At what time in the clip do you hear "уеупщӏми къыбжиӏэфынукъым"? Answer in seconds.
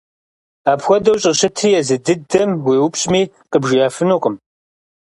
2.65-4.35